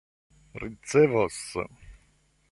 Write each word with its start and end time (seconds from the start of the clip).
ricevos 0.61 1.53